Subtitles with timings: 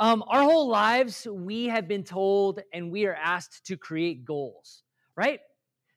[0.00, 4.82] Um, our whole lives, we have been told and we are asked to create goals,
[5.14, 5.40] right?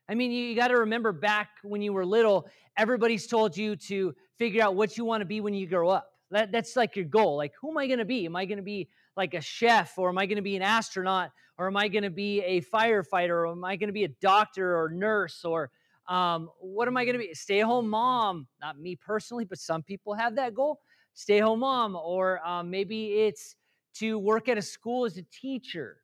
[0.10, 2.46] I mean, you, you got to remember back when you were little,
[2.76, 6.12] everybody's told you to figure out what you want to be when you grow up.
[6.32, 7.38] That, that's like your goal.
[7.38, 8.26] Like, who am I going to be?
[8.26, 10.64] Am I going to be like a chef, or am I going to be an
[10.64, 14.04] astronaut, or am I going to be a firefighter, or am I going to be
[14.04, 15.72] a doctor or nurse, or
[16.10, 17.34] um, what am I going to be?
[17.34, 18.48] Stay home mom.
[18.60, 20.82] Not me personally, but some people have that goal.
[21.14, 23.56] Stay home mom, or um, maybe it's
[23.96, 25.98] to work at a school as a teacher,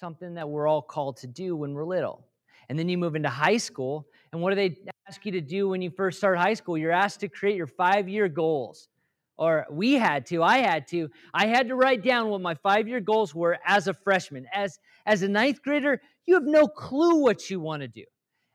[0.00, 2.26] something that we're all called to do when we're little.
[2.68, 4.76] And then you move into high school, and what do they
[5.08, 6.76] ask you to do when you first start high school?
[6.76, 8.88] You're asked to create your five year goals
[9.38, 12.86] or we had to i had to i had to write down what my five
[12.86, 17.22] year goals were as a freshman as as a ninth grader you have no clue
[17.22, 18.04] what you want to do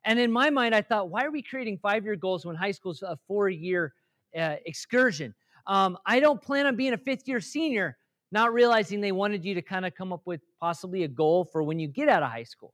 [0.06, 2.72] and in my mind i thought why are we creating five year goals when high
[2.72, 3.94] school's a four year
[4.38, 5.34] uh, excursion
[5.66, 7.98] um, i don't plan on being a fifth year senior
[8.34, 11.64] not realizing they wanted you to kind of come up with possibly a goal for
[11.64, 12.74] when you get out of high school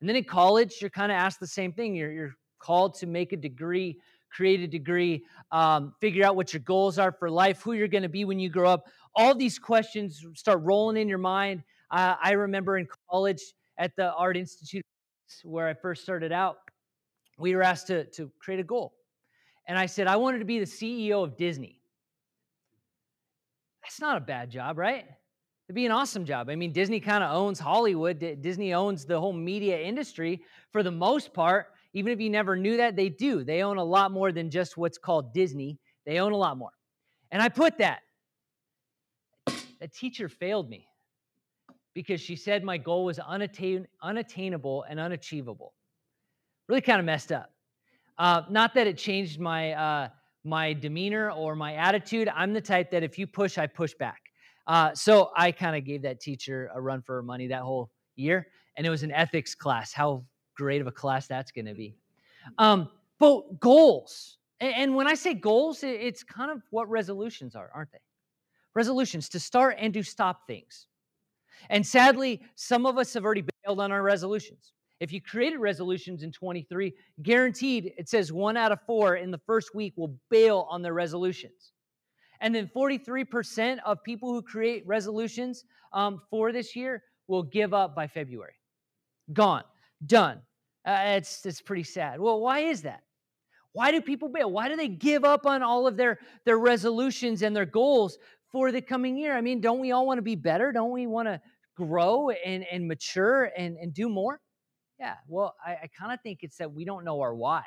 [0.00, 3.06] and then in college you're kind of asked the same thing you're, you're called to
[3.06, 3.98] make a degree
[4.34, 8.02] create a degree, um, figure out what your goals are for life, who you're going
[8.02, 8.86] to be when you grow up.
[9.14, 11.62] All these questions start rolling in your mind.
[11.90, 13.40] Uh, I remember in college
[13.78, 14.82] at the Art Institute
[15.44, 16.56] where I first started out,
[17.38, 18.94] we were asked to, to create a goal.
[19.66, 21.80] And I said, I wanted to be the CEO of Disney.
[23.84, 25.04] That's not a bad job, right?
[25.68, 26.48] It'd be an awesome job.
[26.48, 28.18] I mean, Disney kind of owns Hollywood.
[28.40, 31.66] Disney owns the whole media industry for the most part.
[31.92, 33.44] Even if you never knew that, they do.
[33.44, 35.78] They own a lot more than just what's called Disney.
[36.06, 36.72] They own a lot more.
[37.30, 38.00] And I put that.
[39.80, 40.86] A teacher failed me
[41.94, 45.74] because she said my goal was unattain- unattainable and unachievable.
[46.68, 47.50] Really kind of messed up.
[48.16, 50.08] Uh, not that it changed my uh,
[50.44, 52.28] my demeanor or my attitude.
[52.28, 54.20] I'm the type that if you push, I push back.
[54.66, 57.90] Uh, so I kind of gave that teacher a run for her money that whole
[58.16, 59.92] year, and it was an ethics class.
[59.92, 60.24] How
[60.56, 61.96] great of a class that's going to be.
[62.58, 67.92] Um, but goals, and when I say goals, it's kind of what resolutions are, aren't
[67.92, 67.98] they?
[68.74, 70.86] Resolutions to start and to stop things.
[71.70, 74.72] And sadly, some of us have already bailed on our resolutions.
[75.04, 76.90] If you created resolutions in 23,
[77.22, 80.94] guaranteed it says one out of four in the first week will bail on their
[80.94, 81.72] resolutions.
[82.40, 87.94] And then 43% of people who create resolutions um, for this year will give up
[87.94, 88.54] by February.
[89.34, 89.64] Gone
[90.06, 90.40] done.
[90.86, 92.18] Uh, it's, it's pretty sad.
[92.18, 93.02] Well, why is that?
[93.72, 94.50] Why do people bail?
[94.50, 98.16] Why do they give up on all of their, their resolutions and their goals
[98.50, 99.36] for the coming year?
[99.36, 100.72] I mean, don't we all want to be better?
[100.72, 101.42] Don't we want to
[101.76, 104.40] grow and, and mature and, and do more?
[104.98, 107.62] Yeah, well, I, I kind of think it's that we don't know our why.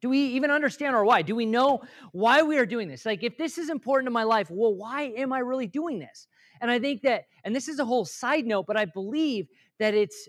[0.00, 1.22] Do we even understand our why?
[1.22, 1.82] Do we know
[2.12, 3.04] why we are doing this?
[3.04, 6.26] Like, if this is important to my life, well, why am I really doing this?
[6.60, 9.48] And I think that, and this is a whole side note, but I believe
[9.78, 10.28] that it's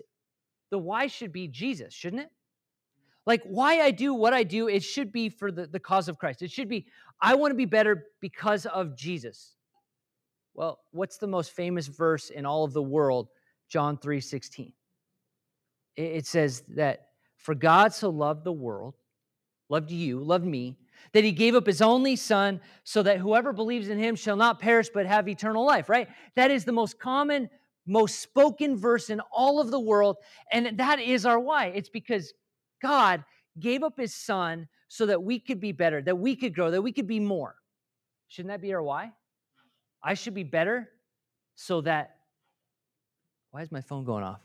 [0.70, 2.30] the why should be Jesus, shouldn't it?
[3.26, 6.18] Like why I do what I do, it should be for the, the cause of
[6.18, 6.42] Christ.
[6.42, 6.86] It should be,
[7.20, 9.56] I want to be better because of Jesus.
[10.54, 13.28] Well, what's the most famous verse in all of the world?
[13.68, 14.72] John 3 16.
[15.96, 18.94] It says that for God so loved the world,
[19.68, 20.76] loved you, loved me,
[21.12, 24.60] that he gave up his only son so that whoever believes in him shall not
[24.60, 26.08] perish but have eternal life, right?
[26.36, 27.48] That is the most common
[27.86, 30.16] most spoken verse in all of the world.
[30.52, 31.66] And that is our why.
[31.66, 32.32] It's because
[32.80, 33.24] God
[33.58, 36.82] gave up his son so that we could be better, that we could grow, that
[36.82, 37.56] we could be more.
[38.28, 39.12] Shouldn't that be our why?
[40.02, 40.88] I should be better
[41.56, 42.16] so that.
[43.50, 44.40] Why is my phone going off?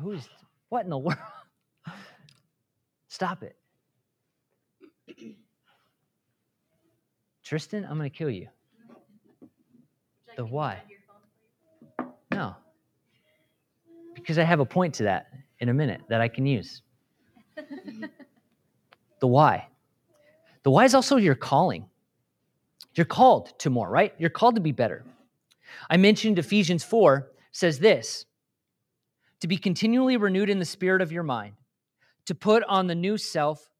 [0.00, 0.28] Who's.
[0.68, 1.18] What in the world?
[3.08, 3.56] Stop it.
[7.42, 8.48] Tristan, I'm going to kill you.
[10.36, 10.82] The why?
[12.30, 12.56] No.
[14.14, 15.28] Because I have a point to that
[15.60, 16.82] in a minute that I can use.
[19.20, 19.68] the why.
[20.64, 21.86] The why is also your calling.
[22.96, 24.12] You're called to more, right?
[24.18, 25.04] You're called to be better.
[25.88, 28.26] I mentioned Ephesians 4 says this
[29.40, 31.54] to be continually renewed in the spirit of your mind,
[32.26, 33.70] to put on the new self,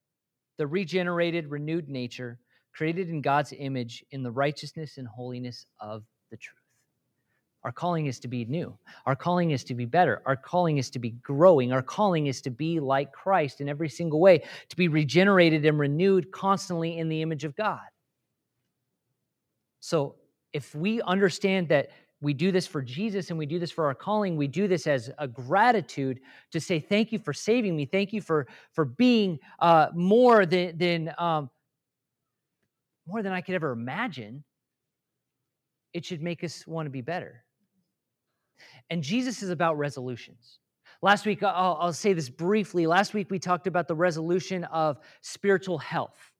[0.58, 2.38] the regenerated, renewed nature,
[2.72, 6.60] created in God's image in the righteousness and holiness of the truth.
[7.64, 8.78] Our calling is to be new.
[9.06, 10.22] Our calling is to be better.
[10.24, 11.72] Our calling is to be growing.
[11.72, 15.76] Our calling is to be like Christ in every single way, to be regenerated and
[15.76, 17.80] renewed constantly in the image of God.
[19.80, 20.14] So,
[20.52, 21.90] if we understand that
[22.20, 24.86] we do this for Jesus and we do this for our calling, we do this
[24.86, 26.20] as a gratitude
[26.50, 27.84] to say, Thank you for saving me.
[27.84, 31.50] Thank you for, for being uh, more than, than um,
[33.06, 34.42] more than I could ever imagine,
[35.92, 37.44] it should make us want to be better.
[38.90, 40.58] And Jesus is about resolutions.
[41.02, 42.86] Last week, I'll, I'll, say this briefly.
[42.86, 46.32] Last week, we talked about the resolution of spiritual health.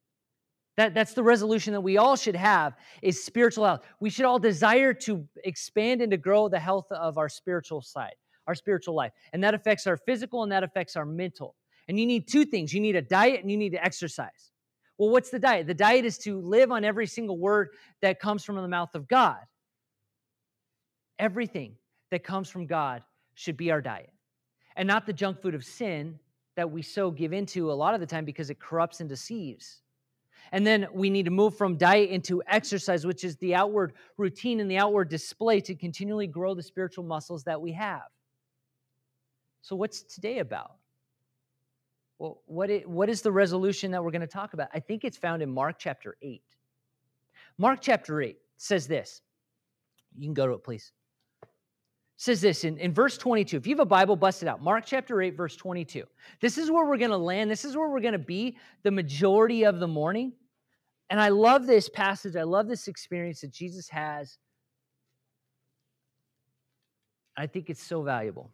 [0.77, 3.81] That, that's the resolution that we all should have is spiritual health.
[3.99, 8.13] We should all desire to expand and to grow the health of our spiritual side,
[8.45, 9.11] our spiritual life.
[9.33, 11.55] And that affects our physical and that affects our mental.
[11.87, 14.51] And you need two things you need a diet and you need to exercise.
[14.99, 15.67] Well, what's the diet?
[15.67, 17.69] The diet is to live on every single word
[18.01, 19.37] that comes from the mouth of God.
[21.17, 21.75] Everything
[22.11, 23.03] that comes from God
[23.33, 24.11] should be our diet
[24.75, 26.19] and not the junk food of sin
[26.55, 29.81] that we so give into a lot of the time because it corrupts and deceives.
[30.51, 34.59] And then we need to move from diet into exercise, which is the outward routine
[34.59, 38.03] and the outward display to continually grow the spiritual muscles that we have.
[39.61, 40.73] So, what's today about?
[42.19, 44.69] Well, what is, what is the resolution that we're going to talk about?
[44.73, 46.41] I think it's found in Mark chapter 8.
[47.57, 49.21] Mark chapter 8 says this.
[50.17, 50.93] You can go to it, please.
[52.17, 53.57] Says this in, in verse 22.
[53.57, 54.61] If you have a Bible, bust it out.
[54.61, 56.03] Mark chapter 8, verse 22.
[56.41, 57.49] This is where we're going to land.
[57.49, 60.33] This is where we're going to be the majority of the morning.
[61.11, 62.35] And I love this passage.
[62.35, 64.39] I love this experience that Jesus has.
[67.37, 68.51] I think it's so valuable.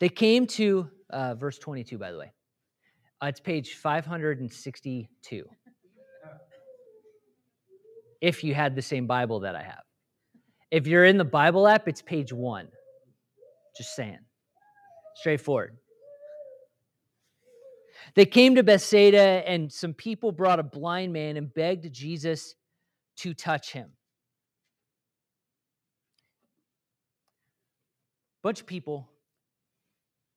[0.00, 2.32] They came to uh, verse 22, by the way.
[3.22, 5.44] Uh, it's page 562.
[8.22, 9.82] If you had the same Bible that I have.
[10.72, 12.66] If you're in the Bible app, it's page one.
[13.76, 14.18] Just saying.
[15.16, 15.76] Straightforward.
[18.14, 22.54] They came to Bethsaida, and some people brought a blind man and begged Jesus
[23.16, 23.90] to touch him.
[28.42, 29.10] Bunch of people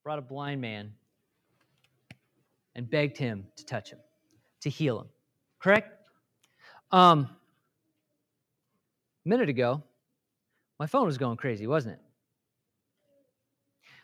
[0.03, 0.91] brought a blind man
[2.75, 3.99] and begged him to touch him,
[4.61, 5.07] to heal him.
[5.59, 5.89] Correct?
[6.91, 7.29] Um,
[9.25, 9.81] a minute ago,
[10.79, 12.01] my phone was going crazy, wasn't it?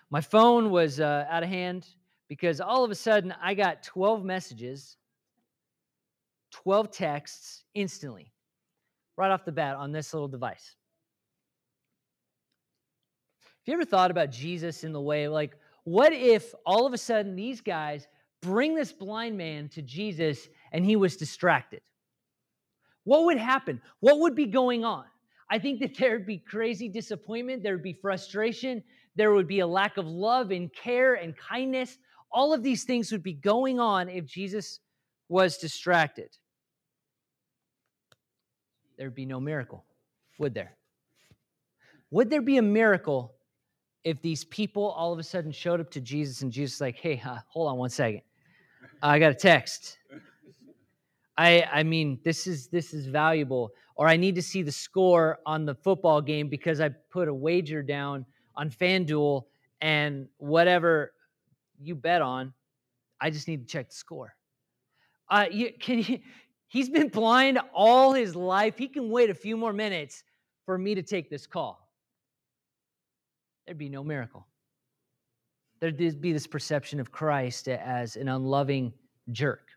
[0.09, 1.87] My phone was uh, out of hand
[2.27, 4.97] because all of a sudden I got 12 messages,
[6.51, 8.31] 12 texts instantly,
[9.17, 10.75] right off the bat on this little device.
[13.41, 16.97] Have you ever thought about Jesus in the way, like, what if all of a
[16.97, 18.07] sudden these guys
[18.41, 21.81] bring this blind man to Jesus and he was distracted?
[23.03, 23.81] What would happen?
[23.99, 25.05] What would be going on?
[25.51, 28.81] I think that there would be crazy disappointment, there would be frustration,
[29.17, 31.97] there would be a lack of love and care and kindness.
[32.31, 34.79] All of these things would be going on if Jesus
[35.27, 36.29] was distracted.
[38.97, 39.83] There'd be no miracle,
[40.39, 40.77] would there?
[42.11, 43.35] Would there be a miracle
[44.05, 47.21] if these people all of a sudden showed up to Jesus and Jesus like, "Hey,
[47.23, 48.21] uh, hold on one second,
[49.03, 49.97] I got a text.
[51.41, 55.39] I I mean, this is this is valuable, or I need to see the score
[55.45, 59.43] on the football game because I put a wager down on FanDuel
[59.81, 61.13] and whatever
[61.79, 62.53] you bet on,
[63.19, 64.35] I just need to check the score.
[65.29, 66.19] Uh, you, can you,
[66.67, 68.77] he's been blind all his life.
[68.77, 70.23] He can wait a few more minutes
[70.65, 71.81] for me to take this call
[73.71, 74.45] there'd be no miracle.
[75.79, 78.91] There'd be this perception of Christ as an unloving
[79.31, 79.70] jerk.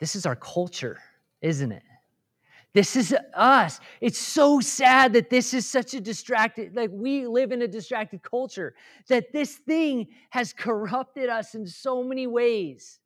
[0.00, 0.98] This is our culture,
[1.42, 1.82] isn't it?
[2.72, 3.80] This is us.
[4.00, 8.22] It's so sad that this is such a distracted, like we live in a distracted
[8.22, 8.74] culture,
[9.08, 13.00] that this thing has corrupted us in so many ways.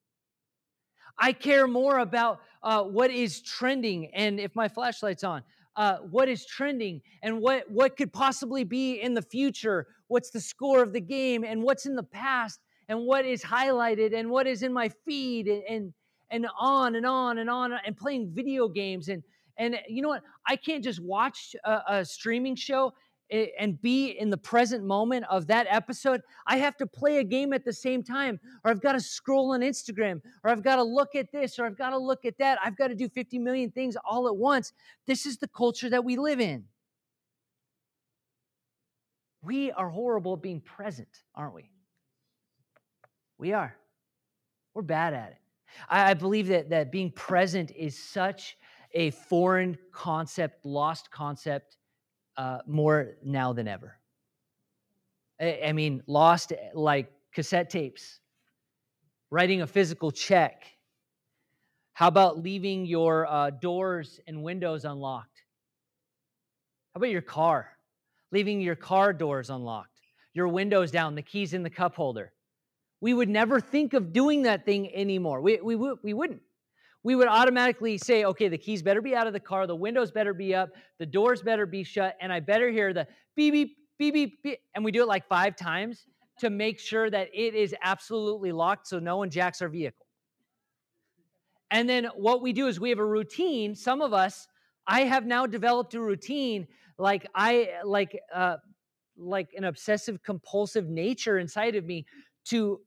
[1.19, 5.43] I care more about uh, what is trending and if my flashlight's on,
[5.77, 10.41] uh, what is trending and what, what could possibly be in the future, what's the
[10.41, 14.47] score of the game, and what's in the past, and what is highlighted, and what
[14.47, 15.95] is in my feed, and, and,
[16.31, 19.09] and on and on and on, and playing video games.
[19.09, 19.23] And,
[19.57, 20.23] and you know what?
[20.47, 22.93] I can't just watch a, a streaming show
[23.31, 27.25] eh, and be in the present moment of that episode, I have to play a
[27.25, 30.77] game at the same time, or I've got to scroll on Instagram, or I've got
[30.77, 32.59] to look at this, or I've got to look at that.
[32.65, 34.73] I've got to do 50 million things all at once.
[35.07, 36.65] This is the culture that we live in.
[39.45, 41.71] We are horrible at being present, aren't we?
[43.37, 43.77] We are.
[44.73, 45.39] We're bad at it.
[45.89, 48.57] I, believe that, that being present is such
[48.93, 51.77] a foreign concept, lost concept
[52.37, 53.99] uh, more now than ever.
[55.41, 58.21] I, I mean, lost eh, like cassette tapes,
[59.31, 60.65] writing a physical check.
[61.93, 65.43] How about leaving your uh, doors and windows unlocked?
[66.93, 67.71] How about your car?
[68.33, 70.01] Leaving your car doors unlocked,
[70.33, 72.34] your windows down, the keys in the cup holder.
[73.05, 75.43] We would never think of doing that thing anymore.
[75.43, 76.41] We, we, we wouldn't.
[77.03, 80.11] We would automatically say, okay, the keys better be out of the car, the windows
[80.11, 83.07] better be up, the doors better be shut, and I better hear the
[83.37, 84.59] beep, beep, beep, beep, beep.
[84.75, 86.07] And we do it like five times
[86.39, 90.07] to make sure that it is absolutely locked so no one jacks our vehicle.
[91.71, 93.75] And then what we do is we have a routine.
[93.75, 94.49] Some of us,
[94.87, 98.57] I have now developed a routine like I like uh
[99.19, 102.07] like an obsessive compulsive nature inside of me
[102.47, 102.81] to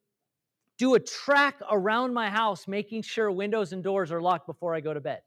[0.78, 4.80] do a track around my house making sure windows and doors are locked before I
[4.80, 5.22] go to bed.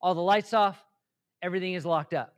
[0.00, 0.82] All the lights off,
[1.42, 2.34] everything is locked up.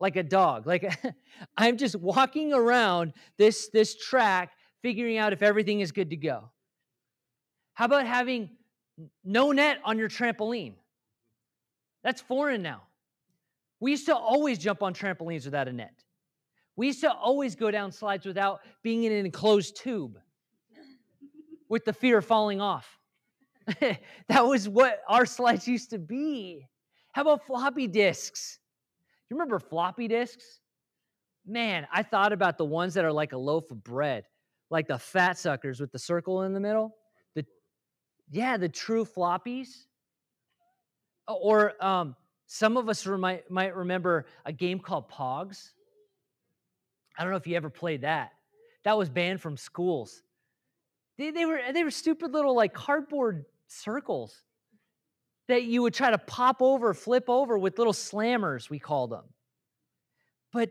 [0.00, 0.66] Like a dog.
[0.66, 0.92] Like
[1.56, 4.50] I'm just walking around this this track
[4.82, 6.50] figuring out if everything is good to go.
[7.74, 8.50] How about having
[9.24, 10.74] no net on your trampoline?
[12.04, 12.82] That's foreign now.
[13.80, 16.04] We used to always jump on trampolines without a net.
[16.76, 20.18] We used to always go down slides without being in an enclosed tube
[21.68, 22.98] with the fear of falling off.
[24.28, 26.66] that was what our slides used to be.
[27.12, 28.58] How about floppy disks?
[29.28, 30.60] You remember floppy disks?
[31.46, 34.24] Man, I thought about the ones that are like a loaf of bread,
[34.70, 36.94] like the fat suckers with the circle in the middle.
[37.34, 37.44] The
[38.30, 39.68] yeah, the true floppies.
[41.26, 45.72] Or um, some of us might, might remember a game called Pogs.
[47.18, 48.32] I don't know if you ever played that.
[48.84, 50.22] That was banned from schools.
[51.18, 54.42] They, they, were, they were stupid little like cardboard circles
[55.48, 59.24] that you would try to pop over, flip over with little slammers, we called them.
[60.52, 60.70] But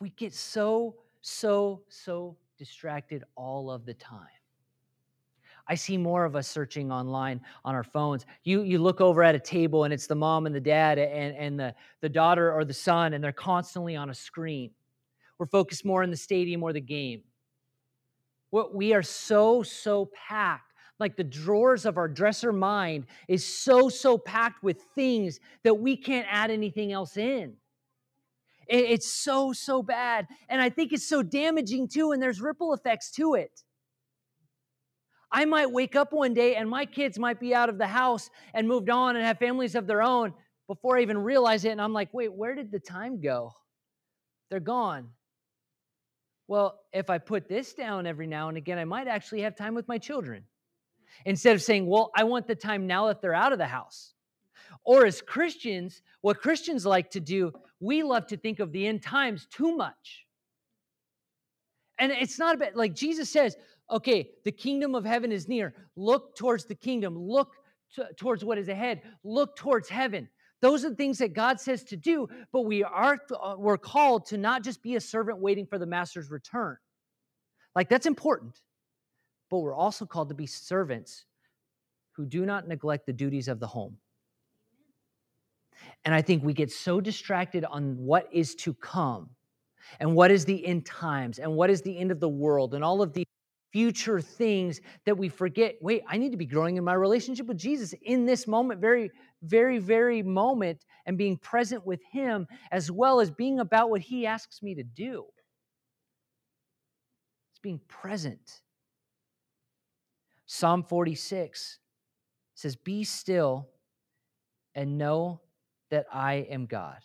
[0.00, 4.26] we get so, so, so distracted all of the time.
[5.68, 8.26] I see more of us searching online on our phones.
[8.42, 11.36] You, you look over at a table and it's the mom and the dad and,
[11.36, 14.72] and the, the daughter or the son, and they're constantly on a screen.
[15.38, 17.22] We're focused more on the stadium or the game.
[18.52, 20.74] What we are so, so packed.
[21.00, 25.96] Like the drawers of our dresser mind is so, so packed with things that we
[25.96, 27.54] can't add anything else in.
[28.68, 30.28] It's so, so bad.
[30.50, 33.62] And I think it's so damaging too, and there's ripple effects to it.
[35.32, 38.28] I might wake up one day and my kids might be out of the house
[38.52, 40.34] and moved on and have families of their own
[40.68, 41.70] before I even realize it.
[41.70, 43.54] And I'm like, wait, where did the time go?
[44.50, 45.08] They're gone.
[46.52, 49.74] Well, if I put this down every now and again, I might actually have time
[49.74, 50.44] with my children.
[51.24, 54.12] Instead of saying, well, I want the time now that they're out of the house.
[54.84, 59.00] Or as Christians, what Christians like to do, we love to think of the end
[59.02, 60.26] times too much.
[61.98, 63.56] And it's not about, like Jesus says,
[63.90, 65.72] okay, the kingdom of heaven is near.
[65.96, 67.16] Look towards the kingdom.
[67.16, 67.54] Look
[67.96, 69.00] t- towards what is ahead.
[69.24, 70.28] Look towards heaven.
[70.62, 74.26] Those are the things that God says to do, but we are uh, we're called
[74.26, 76.76] to not just be a servant waiting for the master's return.
[77.74, 78.60] Like that's important.
[79.50, 81.26] But we're also called to be servants
[82.12, 83.98] who do not neglect the duties of the home.
[86.04, 89.30] And I think we get so distracted on what is to come
[89.98, 92.84] and what is the end times and what is the end of the world and
[92.84, 93.26] all of the
[93.72, 95.76] future things that we forget.
[95.80, 99.10] Wait, I need to be growing in my relationship with Jesus in this moment, very,
[99.42, 104.26] very, very moment, and being present with Him as well as being about what He
[104.26, 105.26] asks me to do.
[107.50, 108.60] It's being present.
[110.46, 111.78] Psalm 46
[112.54, 113.68] says, Be still
[114.74, 115.40] and know
[115.90, 116.98] that I am God.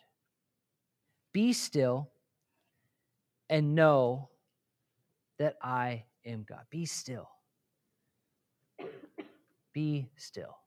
[1.33, 2.09] Be still
[3.49, 4.29] and know
[5.39, 6.63] that I am God.
[6.69, 7.29] Be still.
[9.73, 10.57] Be still.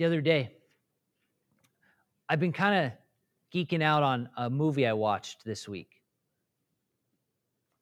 [0.00, 0.50] The other day,
[2.26, 2.92] I've been kind of
[3.54, 6.00] geeking out on a movie I watched this week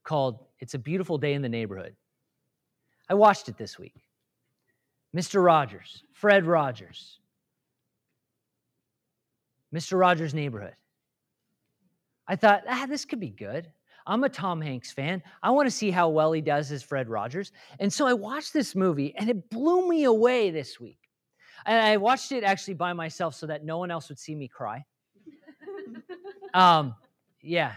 [0.02, 1.94] called It's a Beautiful Day in the Neighborhood.
[3.08, 3.94] I watched it this week.
[5.16, 5.44] Mr.
[5.44, 7.20] Rogers, Fred Rogers,
[9.72, 9.96] Mr.
[9.96, 10.74] Rogers' Neighborhood.
[12.26, 13.68] I thought, ah, this could be good.
[14.08, 15.22] I'm a Tom Hanks fan.
[15.40, 17.52] I want to see how well he does as Fred Rogers.
[17.78, 21.07] And so I watched this movie and it blew me away this week.
[21.66, 24.48] And I watched it actually by myself so that no one else would see me
[24.48, 24.84] cry.
[26.54, 26.94] um,
[27.42, 27.74] yeah,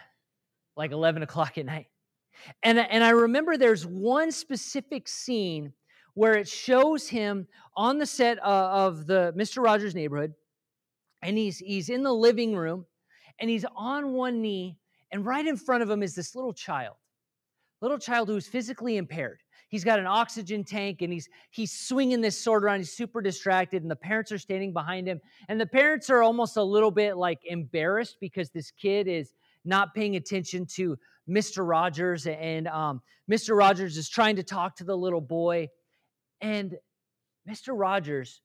[0.76, 1.88] like 11 o'clock at night.
[2.64, 5.74] And, and I remember there's one specific scene
[6.14, 9.64] where it shows him on the set of the Mr.
[9.64, 10.34] Rogers neighborhood,
[11.22, 12.86] and he's he's in the living room,
[13.40, 14.78] and he's on one knee,
[15.12, 16.96] and right in front of him is this little child,
[17.82, 19.41] little child who's physically impaired.
[19.72, 22.80] He's got an oxygen tank and he's he's swinging this sword around.
[22.80, 25.22] He's super distracted, and the parents are standing behind him.
[25.48, 29.96] And the parents are almost a little bit like embarrassed because this kid is not
[29.96, 30.98] paying attention to
[31.30, 31.66] Mr.
[31.66, 33.02] Rogers, and um,
[33.32, 33.58] Mr.
[33.58, 35.70] Rogers is trying to talk to the little boy,
[36.42, 36.76] and
[37.50, 37.70] Mr.
[37.74, 38.42] Rogers,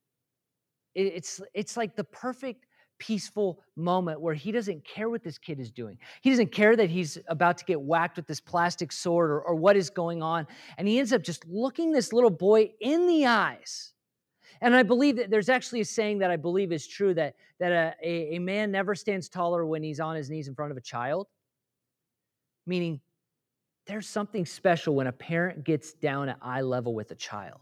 [0.94, 2.65] it's it's like the perfect
[2.98, 5.98] peaceful moment where he doesn't care what this kid is doing.
[6.22, 9.54] He doesn't care that he's about to get whacked with this plastic sword or, or
[9.54, 10.46] what is going on.
[10.78, 13.92] And he ends up just looking this little boy in the eyes.
[14.60, 17.72] And I believe that there's actually a saying that I believe is true that, that
[17.72, 20.76] a, a, a man never stands taller when he's on his knees in front of
[20.76, 21.26] a child.
[22.66, 23.00] Meaning,
[23.86, 27.60] there's something special when a parent gets down at eye level with a child.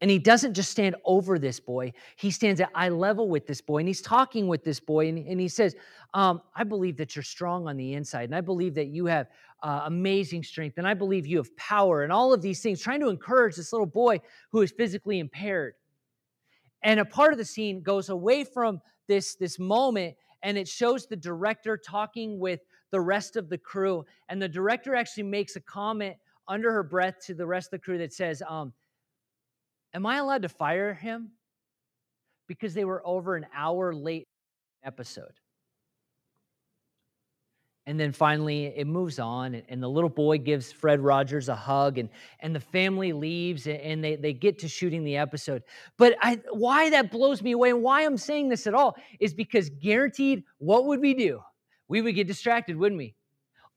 [0.00, 3.62] And he doesn't just stand over this boy, he stands at eye level with this
[3.62, 5.08] boy and he's talking with this boy.
[5.08, 5.74] And, and he says,
[6.12, 8.24] um, I believe that you're strong on the inside.
[8.24, 9.28] And I believe that you have
[9.62, 10.76] uh, amazing strength.
[10.76, 13.72] And I believe you have power and all of these things, trying to encourage this
[13.72, 14.20] little boy
[14.52, 15.74] who is physically impaired.
[16.82, 21.06] And a part of the scene goes away from this, this moment and it shows
[21.06, 22.60] the director talking with
[22.90, 24.04] the rest of the crew.
[24.28, 27.84] And the director actually makes a comment under her breath to the rest of the
[27.84, 28.72] crew that says, um,
[29.94, 31.30] Am I allowed to fire him?
[32.46, 34.28] Because they were over an hour late
[34.84, 35.32] episode.
[37.88, 41.98] And then finally, it moves on, and the little boy gives Fred Rogers a hug,
[41.98, 42.08] and,
[42.40, 45.62] and the family leaves, and they, they get to shooting the episode.
[45.96, 49.32] But I, why that blows me away, and why I'm saying this at all, is
[49.34, 51.40] because guaranteed, what would we do?
[51.86, 53.14] We would get distracted, wouldn't we?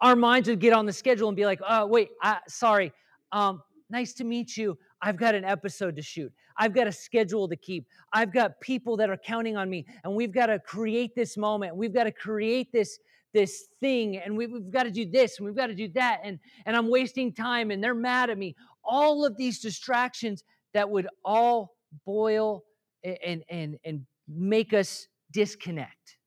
[0.02, 2.92] Our minds would get on the schedule and be like, oh, wait, I, sorry,
[3.32, 3.62] um,
[3.92, 4.76] nice to meet you.
[5.02, 6.32] I've got an episode to shoot.
[6.58, 7.88] I've got a schedule to keep.
[8.12, 11.76] I've got people that are counting on me, and we've got to create this moment.
[11.76, 13.00] We've got to create this
[13.32, 16.22] this thing, and we've, we've got to do this, and we've got to do that,
[16.24, 18.56] and and I'm wasting time, and they're mad at me.
[18.84, 21.76] All of these distractions that would all
[22.06, 22.64] boil
[23.04, 26.18] and and and make us disconnect,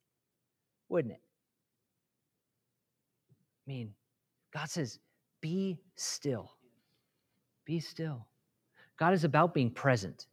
[0.88, 1.21] wouldn't it?
[3.67, 3.95] I mean,
[4.55, 4.99] God says,
[5.41, 6.52] "Be still."
[7.64, 8.26] Be still.
[9.02, 10.28] God is about being present.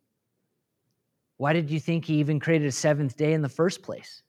[1.38, 4.22] Why did you think he even created a seventh day in the first place?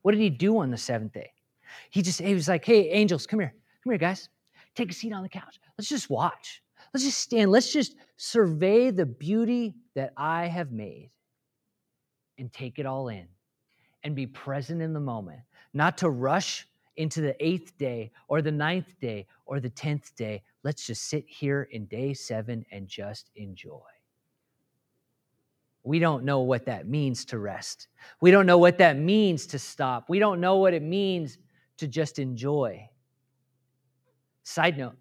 [0.00, 1.30] What did he do on the seventh day?
[1.90, 3.52] He just, he was like, hey, angels, come here.
[3.84, 4.30] Come here, guys.
[4.74, 5.60] Take a seat on the couch.
[5.76, 6.62] Let's just watch.
[6.94, 7.50] Let's just stand.
[7.50, 11.10] Let's just survey the beauty that I have made
[12.38, 13.28] and take it all in
[14.04, 15.40] and be present in the moment,
[15.74, 20.42] not to rush into the eighth day or the ninth day or the tenth day.
[20.62, 23.80] Let's just sit here in day seven and just enjoy.
[25.82, 27.88] We don't know what that means to rest.
[28.20, 30.10] We don't know what that means to stop.
[30.10, 31.38] We don't know what it means
[31.78, 32.88] to just enjoy.
[34.42, 34.96] Side note,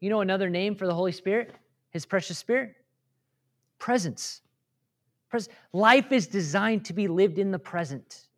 [0.00, 1.54] you know another name for the Holy Spirit,
[1.90, 2.74] His precious Spirit?
[3.78, 4.42] Presence.
[5.72, 8.28] Life is designed to be lived in the present.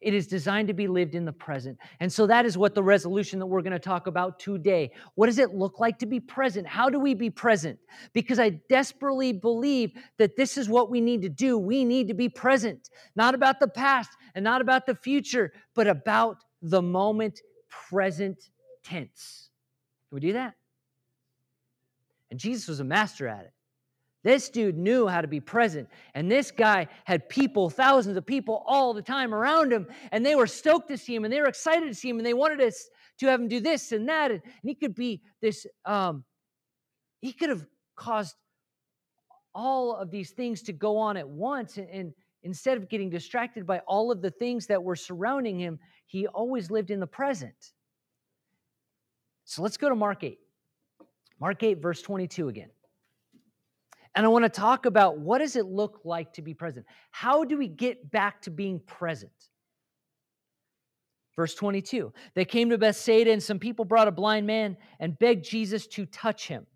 [0.00, 1.78] It is designed to be lived in the present.
[2.00, 4.92] And so that is what the resolution that we're going to talk about today.
[5.14, 6.66] What does it look like to be present?
[6.66, 7.78] How do we be present?
[8.12, 11.58] Because I desperately believe that this is what we need to do.
[11.58, 15.86] We need to be present, not about the past and not about the future, but
[15.86, 18.50] about the moment present
[18.84, 19.50] tense.
[20.08, 20.54] Can we do that?
[22.30, 23.52] And Jesus was a master at it.
[24.26, 25.88] This dude knew how to be present.
[26.16, 29.86] And this guy had people, thousands of people all the time around him.
[30.10, 32.26] And they were stoked to see him and they were excited to see him and
[32.26, 34.32] they wanted us to have him do this and that.
[34.32, 36.24] And, he could be this, um,
[37.20, 38.34] he could have caused
[39.54, 41.76] all of these things to go on at once.
[41.76, 42.12] And, and
[42.42, 46.68] instead of getting distracted by all of the things that were surrounding him, he always
[46.68, 47.74] lived in the present.
[49.44, 50.40] So let's go to Mark 8.
[51.38, 52.70] Mark 8, verse 22 again.
[54.16, 56.86] And I want to talk about what does it look like to be present?
[57.10, 59.30] How do we get back to being present?
[61.36, 65.44] Verse 22 They came to Bethsaida, and some people brought a blind man and begged
[65.44, 66.66] Jesus to touch him.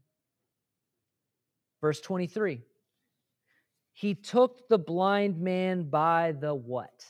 [1.80, 2.60] Verse 23
[3.94, 7.06] He took the blind man by the what?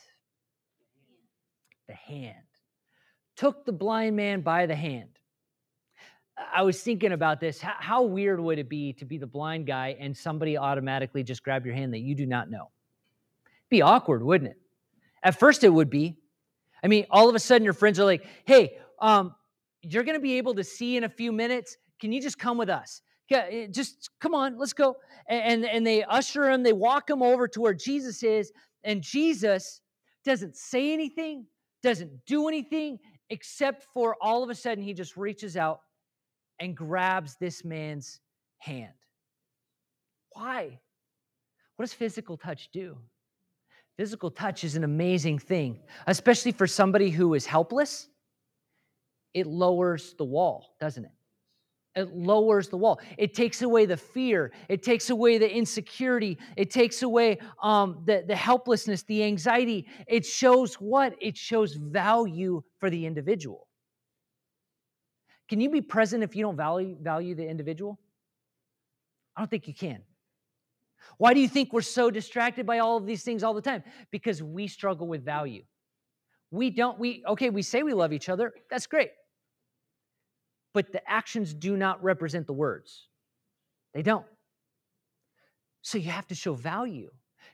[1.89, 2.37] The hand.
[3.35, 5.09] Took the blind man by the hand.
[6.53, 7.61] I was thinking about this.
[7.61, 11.43] How, how, weird would it be to be the blind guy and somebody automatically just
[11.43, 12.69] grab your hand that you do not know?
[13.69, 14.57] Be awkward, wouldn't it?
[15.23, 16.17] At first, it would be.
[16.83, 19.35] I mean, all of a sudden, your friends are like, "Hey, um,
[19.81, 21.77] you're going to be able to see in a few minutes.
[21.99, 23.01] Can you just come with us?
[23.29, 26.63] Yeah, just come on, let's go." And and they usher him.
[26.63, 28.51] They walk him over to where Jesus is,
[28.83, 29.81] and Jesus
[30.25, 31.45] doesn't say anything,
[31.83, 32.99] doesn't do anything,
[33.29, 35.81] except for all of a sudden he just reaches out
[36.61, 38.19] and grabs this man's
[38.59, 38.93] hand.
[40.29, 40.79] Why?
[41.75, 42.97] What does physical touch do?
[43.97, 48.07] Physical touch is an amazing thing, especially for somebody who is helpless.
[49.33, 51.11] it lowers the wall, doesn't it?
[51.95, 52.99] It lowers the wall.
[53.17, 54.51] It takes away the fear.
[54.69, 56.37] It takes away the insecurity.
[56.55, 59.87] It takes away um, the, the helplessness, the anxiety.
[60.07, 61.15] It shows what?
[61.19, 63.67] It shows value for the individual.
[65.51, 67.99] Can you be present if you don't value, value the individual?
[69.35, 70.01] I don't think you can.
[71.17, 73.83] Why do you think we're so distracted by all of these things all the time?
[74.09, 75.63] Because we struggle with value.
[76.49, 78.53] We don't, we, okay, we say we love each other.
[78.71, 79.11] That's great
[80.73, 83.07] but the actions do not represent the words.
[83.93, 84.25] They don't.
[85.81, 87.09] So you have to show value.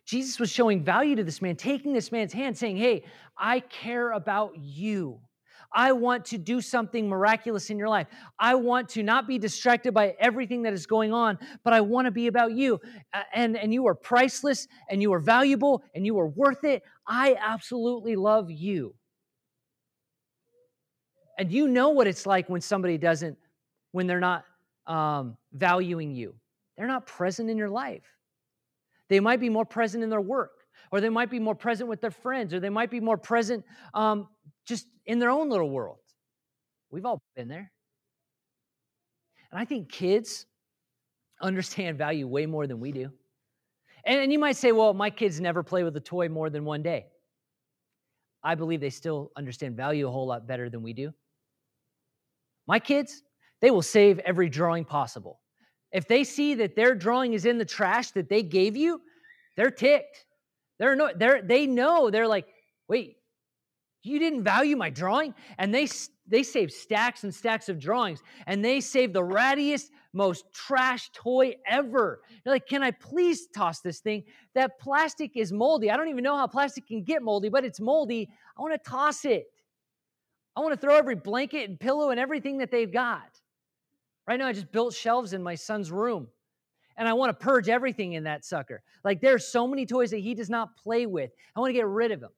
[0.05, 3.03] Jesus was showing value to this man, taking this man's hand, saying, Hey,
[3.37, 5.19] I care about you.
[5.71, 8.07] I want to do something miraculous in your life.
[8.39, 12.05] I want to not be distracted by everything that is going on, but I want
[12.05, 12.79] to be about you.
[13.33, 16.83] And, and you are priceless and you are valuable and you are worth it.
[17.05, 18.95] I absolutely love you.
[21.37, 23.37] And you know what it's like when somebody doesn't,
[23.91, 24.45] when they're not
[24.87, 26.33] um, valuing you.
[26.77, 28.03] They're not present in your life.
[29.09, 30.51] They might be more present in their work,
[30.91, 33.63] or they might be more present with their friends, or they might be more present
[33.93, 34.27] um,
[34.67, 35.99] just in their own little world.
[36.91, 37.71] We've all been there.
[39.51, 40.45] And I think kids
[41.41, 43.11] understand value way more than we do.
[44.05, 46.65] And, and you might say, well, my kids never play with a toy more than
[46.65, 47.07] one day.
[48.43, 51.13] I believe they still understand value a whole lot better than we do.
[52.67, 53.23] My kids,
[53.61, 55.39] they will save every drawing possible.
[55.91, 59.01] If they see that their drawing is in the trash that they gave you,
[59.55, 60.25] they're ticked.
[60.77, 62.45] They're no, they're they know they're like,
[62.87, 63.17] wait,
[64.07, 65.87] you didn't value my drawing, and they
[66.27, 71.55] they save stacks and stacks of drawings, and they save the rattiest, most trash toy
[71.65, 72.21] ever.
[72.43, 74.23] They're like, can I please toss this thing?
[74.55, 75.89] That plastic is moldy.
[75.89, 78.29] I don't even know how plastic can get moldy, but it's moldy.
[78.57, 79.45] I want to toss it.
[80.55, 83.29] I want to throw every blanket and pillow and everything that they've got.
[84.27, 86.27] Right now, I just built shelves in my son's room
[86.97, 88.81] and I want to purge everything in that sucker.
[89.03, 91.31] Like there's so many toys that he does not play with.
[91.55, 92.31] I want to get rid of them.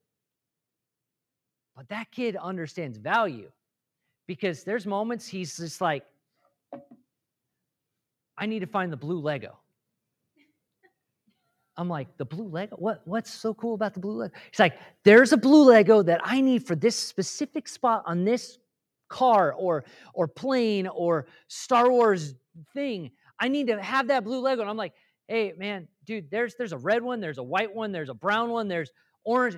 [1.79, 3.49] But that kid understands value
[4.27, 6.03] because there's moments he's just like,
[8.37, 9.57] I need to find the blue Lego.
[11.77, 12.75] I'm like, the blue Lego?
[12.75, 14.33] What, what's so cool about the blue Lego?
[14.51, 18.57] He's like, there's a blue Lego that I need for this specific spot on this
[19.07, 22.35] car or or plane or Star Wars
[22.73, 23.09] thing.
[23.39, 24.59] I need to have that blue Lego.
[24.59, 24.95] And I'm like,
[25.29, 28.49] hey, man, dude, there's there's a red one, there's a white one, there's a brown
[28.49, 28.91] one, there's
[29.29, 29.57] orange.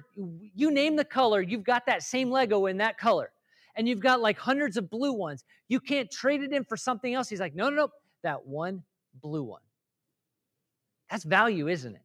[0.54, 3.32] You name the color, you've got that same Lego in that color.
[3.76, 5.46] And you've got like hundreds of blue ones.
[5.70, 7.30] You can't trade it in for something else.
[7.30, 7.88] He's like, no, no, no,
[8.24, 8.84] that one
[9.22, 9.62] blue one.
[11.10, 12.02] That's value, isn't it?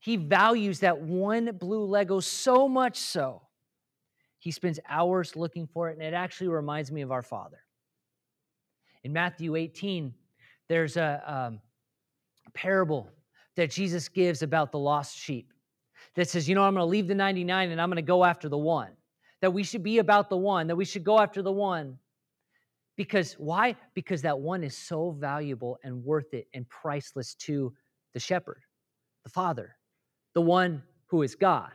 [0.00, 3.42] He values that one blue Lego so much so,
[4.40, 7.60] he spends hours looking for it, and it actually reminds me of our Father.
[9.04, 10.12] In Matthew 18,
[10.68, 11.60] there's a um,
[12.52, 13.08] parable
[13.54, 15.52] that Jesus gives about the lost sheep
[16.14, 18.24] that says, You know, I'm going to leave the 99 and I'm going to go
[18.24, 18.90] after the one.
[19.40, 21.98] That we should be about the one, that we should go after the one.
[22.96, 23.74] Because why?
[23.94, 27.72] Because that one is so valuable and worth it and priceless to
[28.12, 28.60] the shepherd,
[29.24, 29.76] the father
[30.34, 31.70] the one who is God.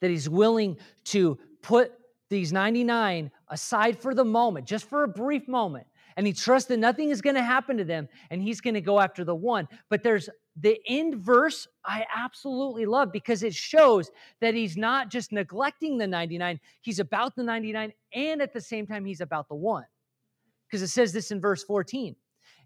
[0.00, 1.92] That he's willing to put
[2.28, 5.86] these 99 aside for the moment, just for a brief moment.
[6.16, 8.80] And he trusts that nothing is going to happen to them and he's going to
[8.80, 9.68] go after the one.
[9.88, 14.10] But there's the end verse I absolutely love because it shows
[14.40, 18.86] that he's not just neglecting the 99, he's about the 99 and at the same
[18.86, 19.84] time he's about the one.
[20.66, 22.14] Because it says this in verse 14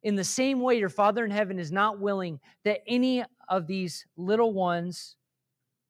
[0.04, 4.06] in the same way, your Father in heaven is not willing that any of these
[4.18, 5.16] little ones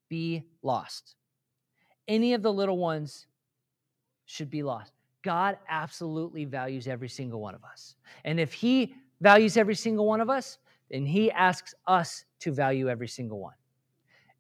[0.09, 1.17] be lost.
[2.07, 3.27] Any of the little ones
[4.27, 4.93] should be lost.
[5.23, 7.97] God absolutely values every single one of us.
[8.25, 10.59] And if He values every single one of us,
[10.91, 13.55] then He asks us to value every single one.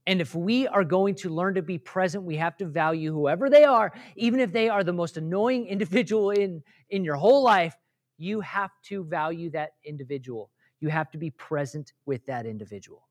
[0.06, 3.48] And if we are going to learn to be present, we have to value whoever
[3.48, 7.74] they are, even if they are the most annoying individual in, in your whole life,
[8.18, 10.50] you have to value that individual.
[10.80, 13.08] You have to be present with that individual.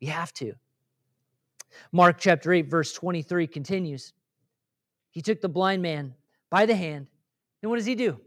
[0.00, 0.54] You have to.
[1.92, 4.12] Mark chapter 8, verse 23 continues.
[5.10, 6.14] He took the blind man
[6.50, 7.06] by the hand.
[7.62, 8.18] And what does he do?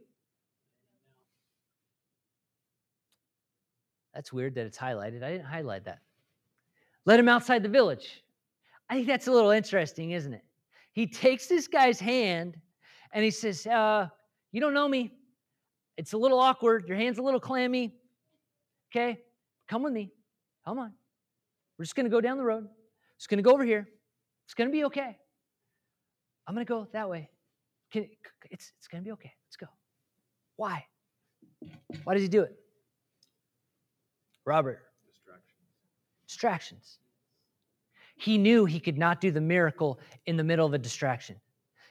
[4.13, 5.23] That's weird that it's highlighted.
[5.23, 5.99] I didn't highlight that.
[7.06, 8.23] Let him outside the village.
[8.89, 10.43] I think that's a little interesting, isn't it?
[10.93, 12.58] He takes this guy's hand
[13.13, 14.08] and he says, uh,
[14.52, 15.12] You don't know me.
[15.97, 16.86] It's a little awkward.
[16.88, 17.93] Your hand's a little clammy.
[18.91, 19.19] Okay,
[19.67, 20.12] come with me.
[20.65, 20.93] Come on.
[21.78, 22.67] We're just going to go down the road.
[23.17, 23.88] Just going to go over here.
[24.45, 25.17] It's going to be okay.
[26.47, 27.30] I'm going to go that way.
[27.91, 28.08] Can,
[28.52, 29.32] it's, it's going to be okay.
[29.47, 29.67] Let's go.
[30.58, 30.86] Why?
[32.04, 32.56] Why does he do it?
[34.45, 34.82] Robert.
[35.12, 35.60] Distractions.
[36.27, 36.97] Distractions.
[38.15, 41.36] He knew he could not do the miracle in the middle of a distraction.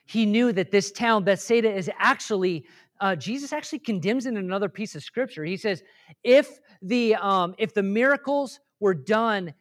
[0.07, 2.65] He knew that this town, Bethsaida, is actually,
[3.01, 5.45] uh, Jesus actually condemns it in another piece of scripture.
[5.45, 5.83] He says,
[6.25, 9.55] if the, um, if the miracles were done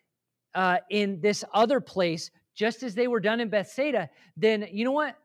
[0.56, 4.92] uh, in this other place, just as they were done in Bethsaida, then you know
[4.92, 5.16] what?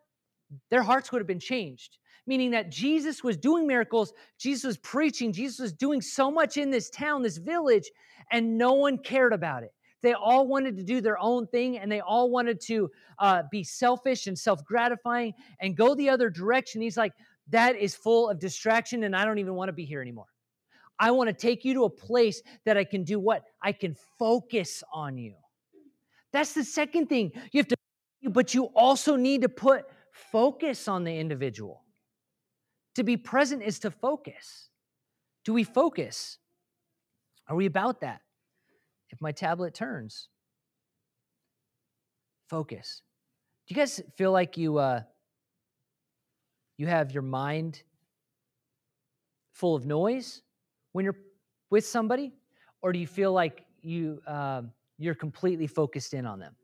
[0.70, 1.98] Their hearts would have been changed.
[2.27, 6.71] Meaning that Jesus was doing miracles, Jesus was preaching, Jesus was doing so much in
[6.71, 7.91] this town, this village,
[8.33, 9.73] and no one cared about it.
[10.03, 13.65] They all wanted to do their own thing and they all wanted to uh, be
[13.65, 16.81] selfish and self gratifying and go the other direction.
[16.81, 17.12] He's like,
[17.49, 20.27] that is full of distraction and I don't even want to be here anymore.
[20.99, 23.45] I want to take you to a place that I can do what?
[23.62, 25.35] I can focus on you.
[26.33, 27.33] That's the second thing.
[27.53, 27.77] You have to,
[28.31, 31.83] but you also need to put focus on the individual.
[32.97, 34.71] To be present is to focus.
[35.45, 36.39] Do we focus?
[37.47, 38.23] Are we about that?
[39.11, 40.31] If my tablet turns,
[42.49, 43.03] focus.
[43.67, 45.03] Do you guys feel like you uh,
[46.79, 47.83] you have your mind
[49.53, 50.41] full of noise
[50.93, 51.19] when you're
[51.69, 52.33] with somebody,
[52.81, 54.63] or do you feel like you uh,
[54.97, 56.57] you're completely focused in on them?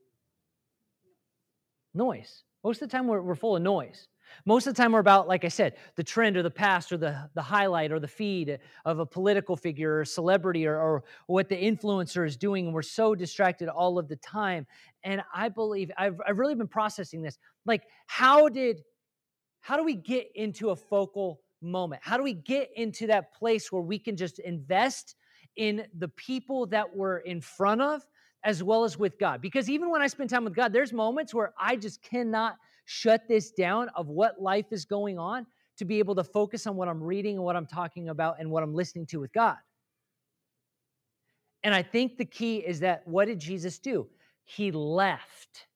[1.92, 2.44] Noise.
[2.64, 4.08] Most of the time, we're, we're full of noise.
[4.44, 6.96] Most of the time, we're about, like I said, the trend or the past or
[6.96, 11.48] the, the highlight or the feed of a political figure or celebrity or, or what
[11.48, 12.66] the influencer is doing.
[12.66, 14.66] And we're so distracted all of the time.
[15.04, 17.38] And I believe I've, I've really been processing this.
[17.66, 18.82] Like, how did,
[19.60, 22.02] how do we get into a focal moment?
[22.04, 25.14] How do we get into that place where we can just invest
[25.56, 28.06] in the people that we're in front of
[28.44, 29.40] as well as with God?
[29.40, 32.56] Because even when I spend time with God, there's moments where I just cannot
[32.92, 35.46] shut this down of what life is going on
[35.78, 38.50] to be able to focus on what I'm reading and what I'm talking about and
[38.50, 39.56] what I'm listening to with God.
[41.64, 44.08] And I think the key is that what did Jesus do?
[44.44, 45.66] He left.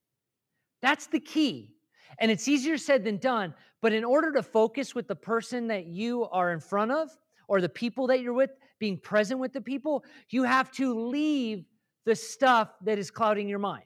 [0.83, 1.75] That's the key.
[2.19, 5.87] And it's easier said than done, but in order to focus with the person that
[5.87, 7.09] you are in front of
[7.49, 11.65] or the people that you're with, being present with the people, you have to leave
[12.05, 13.85] the stuff that is clouding your mind.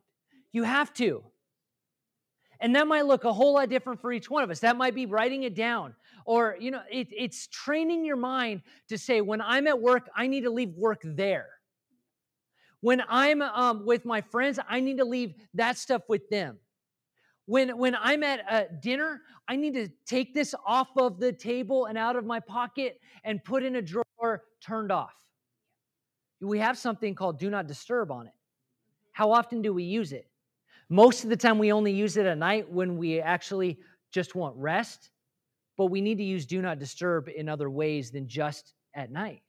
[0.52, 1.22] You have to.
[2.60, 4.60] And that might look a whole lot different for each one of us.
[4.60, 5.94] That might be writing it down.
[6.26, 10.26] Or, you know, it, it's training your mind to say, when I'm at work, I
[10.26, 11.48] need to leave work there.
[12.82, 16.58] When I'm um, with my friends, I need to leave that stuff with them.
[17.46, 21.86] When, when I'm at uh, dinner, I need to take this off of the table
[21.86, 25.14] and out of my pocket and put in a drawer turned off.
[26.40, 28.32] We have something called do not disturb on it.
[29.12, 30.29] How often do we use it?
[30.92, 33.78] Most of the time, we only use it at night when we actually
[34.10, 35.10] just want rest,
[35.78, 39.42] but we need to use do not disturb in other ways than just at night.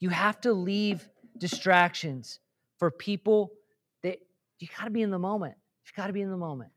[0.00, 2.40] You have to leave distractions
[2.78, 3.52] for people
[4.02, 4.18] that
[4.58, 5.54] you got to be in the moment.
[5.84, 6.70] You got to be in the moment.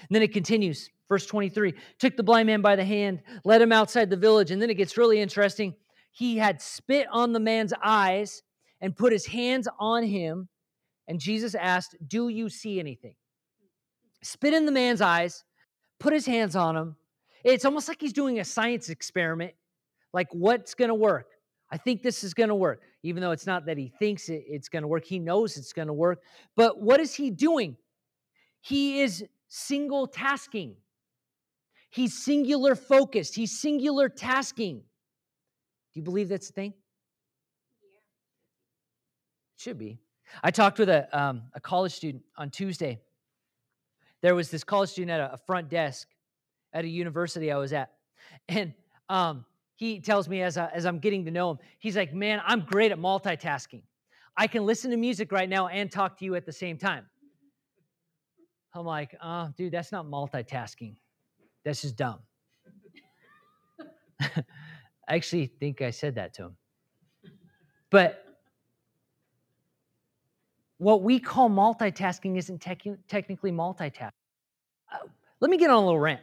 [0.00, 3.72] And then it continues, verse 23 took the blind man by the hand, led him
[3.72, 5.74] outside the village, and then it gets really interesting.
[6.12, 8.42] He had spit on the man's eyes
[8.80, 10.48] and put his hands on him
[11.08, 13.14] and Jesus asked, Do you see anything?
[14.22, 15.44] Spit in the man's eyes,
[16.00, 16.96] put his hands on him.
[17.44, 19.52] It's almost like he's doing a science experiment.
[20.12, 21.26] Like, what's going to work?
[21.70, 24.44] I think this is going to work, even though it's not that he thinks it,
[24.46, 25.04] it's going to work.
[25.04, 26.22] He knows it's going to work.
[26.56, 27.76] But what is he doing?
[28.60, 30.76] He is single tasking.
[31.90, 33.34] He's singular focused.
[33.34, 34.78] He's singular tasking.
[34.78, 36.74] Do you believe that's a thing?
[37.82, 38.00] Yeah.
[39.56, 39.98] Should be.
[40.42, 43.00] I talked with a, um, a college student on Tuesday.
[44.22, 46.08] There was this college student at a, a front desk
[46.72, 47.92] at a university I was at.
[48.48, 48.74] And
[49.08, 49.44] um,
[49.76, 52.60] he tells me as, I, as I'm getting to know him, he's like, Man, I'm
[52.60, 53.82] great at multitasking.
[54.36, 57.06] I can listen to music right now and talk to you at the same time.
[58.74, 60.96] I'm like, oh, dude, that's not multitasking.
[61.64, 62.18] That's just dumb.
[64.20, 64.44] I
[65.08, 66.56] actually think I said that to him.
[67.90, 68.23] But
[70.78, 74.10] what we call multitasking isn't technically multitasking.
[74.92, 74.98] Uh,
[75.40, 76.20] let me get on a little rant.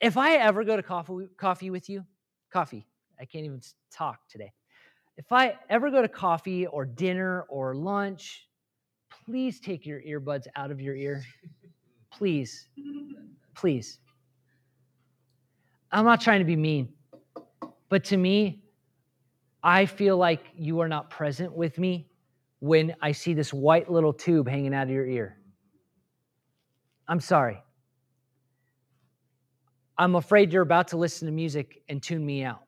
[0.00, 2.04] If I ever go to coffee, coffee with you,
[2.52, 2.86] coffee,
[3.20, 3.60] I can't even
[3.92, 4.52] talk today.
[5.16, 8.48] If I ever go to coffee or dinner or lunch,
[9.24, 11.22] please take your earbuds out of your ear.
[12.10, 12.68] Please.
[13.54, 13.98] Please.
[15.92, 16.92] I'm not trying to be mean,
[17.88, 18.64] but to me,
[19.62, 22.08] I feel like you are not present with me
[22.64, 25.36] when I see this white little tube hanging out of your ear.
[27.06, 27.62] I'm sorry.
[29.98, 32.62] I'm afraid you're about to listen to music and tune me out,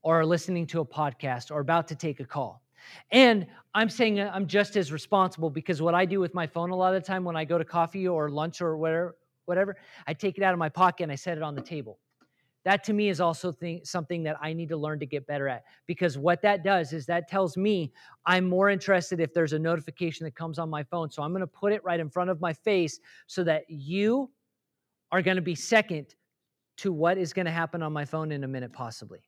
[0.00, 2.62] or are listening to a podcast, or about to take a call.
[3.12, 6.74] And I'm saying I'm just as responsible because what I do with my phone a
[6.74, 10.14] lot of the time when I go to coffee or lunch or whatever, whatever, I
[10.14, 11.98] take it out of my pocket and I set it on the table.
[12.64, 15.48] That to me is also th- something that I need to learn to get better
[15.48, 17.92] at because what that does is that tells me
[18.26, 21.10] I'm more interested if there's a notification that comes on my phone.
[21.10, 24.30] So I'm going to put it right in front of my face so that you
[25.10, 26.14] are going to be second
[26.78, 29.20] to what is going to happen on my phone in a minute, possibly.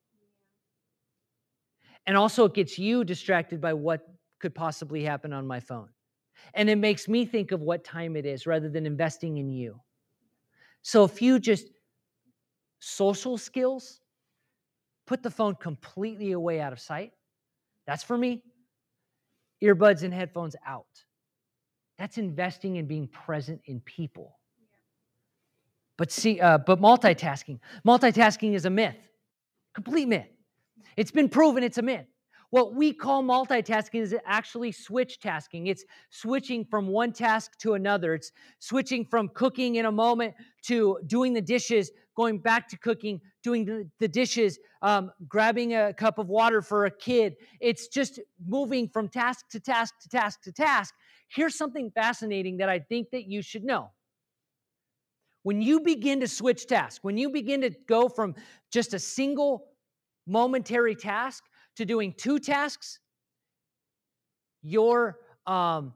[2.06, 4.06] And also, it gets you distracted by what
[4.40, 5.88] could possibly happen on my phone.
[6.54, 9.80] And it makes me think of what time it is rather than investing in you.
[10.82, 11.68] So if you just
[12.82, 14.00] social skills,
[15.06, 17.12] put the phone completely away out of sight.
[17.86, 18.42] That's for me.
[19.62, 20.86] Earbuds and headphones out.
[21.96, 24.36] That's investing in being present in people.
[25.96, 28.96] But see, uh, but multitasking, multitasking is a myth,
[29.74, 30.26] complete myth.
[30.96, 32.06] It's been proven it's a myth.
[32.50, 35.68] What we call multitasking is actually switch tasking.
[35.68, 38.14] It's switching from one task to another.
[38.14, 43.20] It's switching from cooking in a moment to doing the dishes, going back to cooking,
[43.42, 47.34] doing the, dishes, um, grabbing a cup of water for a kid.
[47.60, 50.94] It's just moving from task to task to task to task.
[51.28, 53.90] Here's something fascinating that I think that you should know.
[55.42, 58.34] When you begin to switch tasks, when you begin to go from
[58.70, 59.64] just a single
[60.26, 61.42] momentary task
[61.76, 63.00] to doing two tasks,
[64.62, 65.94] your um,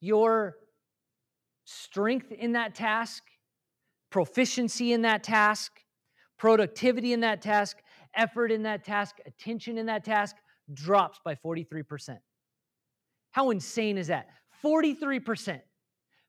[0.00, 0.56] your
[1.64, 3.22] strength in that task,
[4.12, 5.72] proficiency in that task,
[6.38, 7.78] productivity in that task,
[8.14, 10.36] effort in that task, attention in that task
[10.72, 12.18] drops by 43%.
[13.32, 14.28] How insane is that?
[14.64, 15.60] 43%,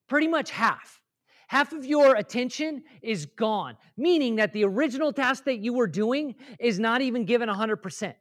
[0.08, 1.00] pretty much half
[1.54, 6.34] half of your attention is gone, meaning that the original task that you were doing
[6.60, 8.16] is not even given 100%.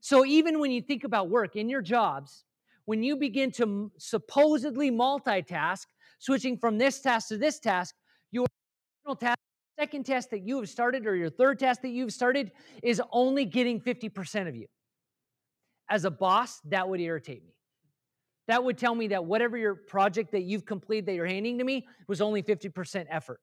[0.00, 2.42] So even when you think about work in your jobs,
[2.86, 5.86] when you begin to supposedly multitask,
[6.18, 7.94] switching from this task to this task,
[9.14, 9.38] task,
[9.78, 13.44] second test that you have started or your third test that you've started is only
[13.44, 14.66] getting 50% of you.
[15.88, 17.54] As a boss, that would irritate me
[18.50, 21.62] that would tell me that whatever your project that you've completed that you're handing to
[21.62, 23.40] me was only 50% effort.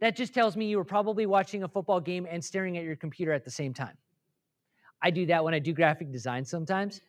[0.00, 2.96] That just tells me you were probably watching a football game and staring at your
[2.96, 3.96] computer at the same time.
[5.00, 7.00] I do that when I do graphic design sometimes.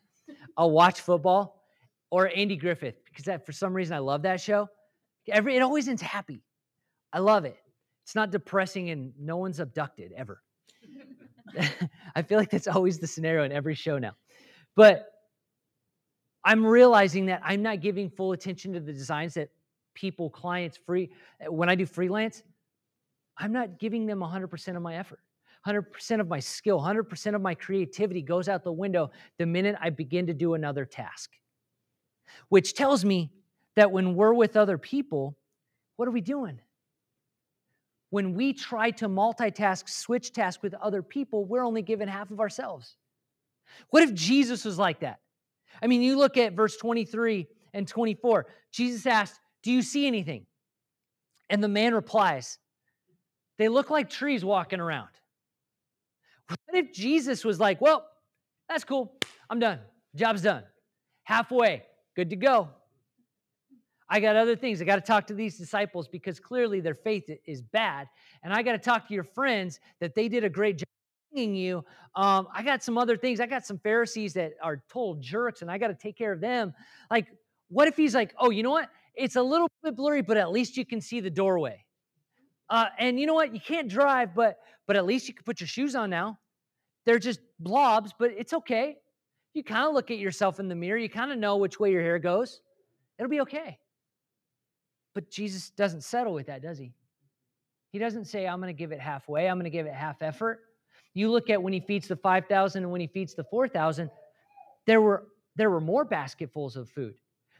[0.55, 1.63] I'll watch football
[2.11, 4.69] or Andy Griffith because that, for some reason I love that show.
[5.29, 6.43] Every it always ends happy.
[7.13, 7.57] I love it.
[8.03, 10.41] It's not depressing and no one's abducted ever.
[12.15, 14.15] I feel like that's always the scenario in every show now.
[14.75, 15.07] But
[16.43, 19.49] I'm realizing that I'm not giving full attention to the designs that
[19.93, 21.11] people, clients, free.
[21.39, 22.43] Eh, when I do freelance,
[23.37, 25.19] I'm not giving them 100% of my effort.
[25.67, 29.91] 100% of my skill, 100% of my creativity goes out the window the minute I
[29.91, 31.31] begin to do another task.
[32.49, 33.31] Which tells me
[33.75, 35.37] that when we're with other people,
[35.97, 36.59] what are we doing?
[38.11, 42.39] When we try to multitask, switch task with other people, we're only given half of
[42.39, 42.97] ourselves.
[43.89, 45.19] What if Jesus was like that?
[45.81, 48.47] I mean, you look at verse 23 and 24.
[48.71, 50.45] Jesus asked, Do you see anything?
[51.49, 52.59] And the man replies,
[53.57, 55.09] They look like trees walking around.
[56.47, 58.05] What if Jesus was like, Well,
[58.67, 59.13] that's cool.
[59.49, 59.79] I'm done.
[60.15, 60.63] Job's done.
[61.23, 61.83] Halfway,
[62.15, 62.69] good to go.
[64.13, 64.81] I got other things.
[64.81, 68.09] I got to talk to these disciples because clearly their faith is bad.
[68.43, 70.87] And I got to talk to your friends that they did a great job
[71.31, 71.85] bringing you.
[72.15, 73.39] Um, I got some other things.
[73.39, 76.41] I got some Pharisees that are total jerks, and I got to take care of
[76.41, 76.73] them.
[77.09, 77.27] Like,
[77.69, 78.89] what if he's like, oh, you know what?
[79.15, 81.85] It's a little bit blurry, but at least you can see the doorway.
[82.69, 83.53] Uh, and you know what?
[83.53, 86.37] You can't drive, but but at least you can put your shoes on now.
[87.05, 88.97] They're just blobs, but it's okay.
[89.53, 90.97] You kind of look at yourself in the mirror.
[90.97, 92.59] You kind of know which way your hair goes.
[93.17, 93.77] It'll be okay.
[95.13, 96.93] But Jesus doesn't settle with that, does he?
[97.91, 99.47] He doesn't say, I'm going to give it halfway.
[99.49, 100.61] I'm going to give it half effort.
[101.13, 104.09] You look at when he feeds the 5,000 and when he feeds the 4,000,
[104.85, 107.15] there were there were more basketfuls of food.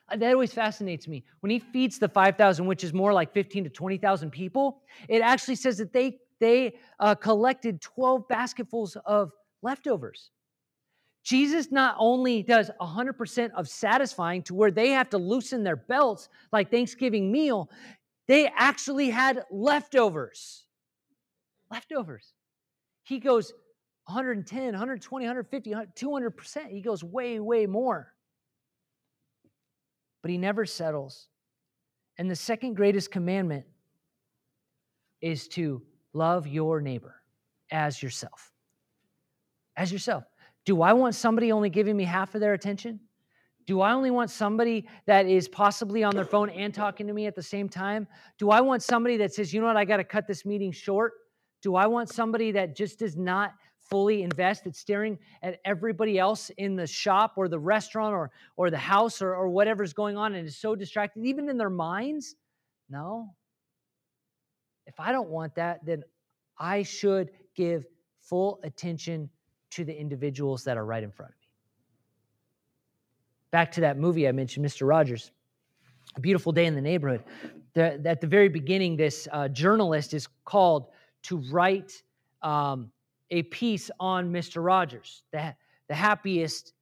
[0.08, 1.26] Uh, that always fascinates me.
[1.42, 5.56] When he feeds the 5,000, which is more like 15 to 20,000 people, it actually
[5.56, 9.32] says that they they uh, collected 12 basketfuls of
[9.62, 10.32] leftovers.
[11.24, 16.30] Jesus not only does 100% of satisfying to where they have to loosen their belts
[16.52, 17.70] like Thanksgiving meal,
[18.28, 20.66] they actually had leftovers.
[21.70, 22.34] Leftovers.
[23.04, 23.54] He goes
[24.06, 26.70] 110, 120, 150, 200%.
[26.70, 28.14] He goes way, way more.
[30.22, 31.28] But he never settles.
[32.18, 33.66] And the second greatest commandment
[35.22, 35.82] is to
[36.14, 37.16] love your neighbor
[37.72, 38.52] as yourself.
[39.78, 40.24] As yourself.
[40.66, 43.00] Do I want somebody only giving me half of their attention?
[43.68, 47.28] Do I only want somebody that is possibly on their phone and talking to me
[47.28, 48.08] at the same time?
[48.38, 50.72] Do I want somebody that says, you know what, I got to cut this meeting
[50.72, 51.14] short?
[51.62, 53.54] Do I want somebody that just does not
[53.90, 58.70] fully invest, that's staring at everybody else in the shop or the restaurant or, or
[58.70, 62.36] the house or, or whatever's going on and is so distracted, even in their minds?
[62.90, 63.36] No.
[64.88, 66.04] If I don't want that, then
[66.58, 67.86] I should give
[68.22, 69.30] full attention
[69.72, 71.48] to the individuals that are right in front of me.
[73.52, 74.88] Back to that movie I mentioned, Mr.
[74.88, 75.32] Rogers,
[76.16, 77.24] A Beautiful Day in the Neighborhood.
[77.74, 80.88] The, at the very beginning, this uh, journalist is called
[81.24, 82.04] to write
[82.42, 82.92] um,
[83.30, 84.64] a piece on Mr.
[84.64, 85.56] Rogers, the,
[85.88, 86.74] the happiest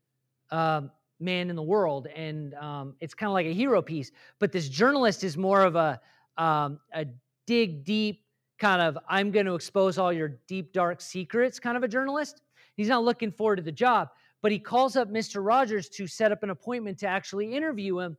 [0.52, 2.08] um, man in the world.
[2.08, 4.12] And um, it's kind of like a hero piece.
[4.40, 6.00] But this journalist is more of a,
[6.38, 7.06] um, a
[7.46, 8.24] dig deep
[8.58, 12.42] kind of, I'm going to expose all your deep, dark secrets kind of a journalist.
[12.80, 14.08] He's not looking forward to the job,
[14.42, 15.46] but he calls up Mr.
[15.46, 18.16] Rogers to set up an appointment to actually interview him.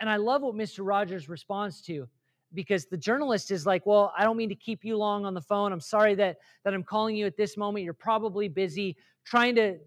[0.00, 0.78] And I love what Mr.
[0.80, 2.08] Rogers responds to
[2.54, 5.42] because the journalist is like, "Well, I don't mean to keep you long on the
[5.42, 5.72] phone.
[5.72, 7.84] I'm sorry that that I'm calling you at this moment.
[7.84, 9.78] You're probably busy." Trying to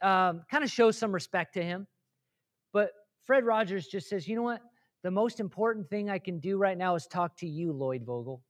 [0.00, 1.88] um, kind of show some respect to him,
[2.72, 2.92] but
[3.24, 4.62] Fred Rogers just says, "You know what?
[5.02, 8.44] The most important thing I can do right now is talk to you, Lloyd Vogel."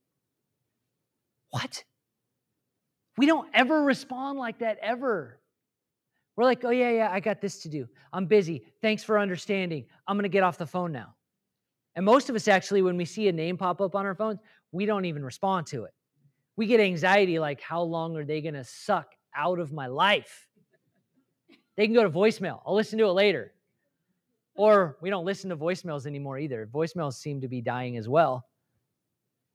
[1.48, 1.84] What?
[3.16, 5.40] We don't ever respond like that ever.
[6.36, 7.86] We're like, oh, yeah, yeah, I got this to do.
[8.12, 8.64] I'm busy.
[8.82, 9.84] Thanks for understanding.
[10.08, 11.14] I'm going to get off the phone now.
[11.94, 14.40] And most of us actually, when we see a name pop up on our phones,
[14.72, 15.92] we don't even respond to it.
[16.56, 20.48] We get anxiety like, how long are they going to suck out of my life?
[21.76, 22.60] They can go to voicemail.
[22.66, 23.52] I'll listen to it later.
[24.56, 26.68] Or we don't listen to voicemails anymore either.
[26.72, 28.46] Voicemails seem to be dying as well.